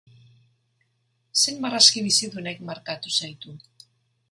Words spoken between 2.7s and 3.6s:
markatu zaitu?